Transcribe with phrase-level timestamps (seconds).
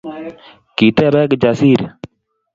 [0.75, 1.85] Kitebe Kijasiri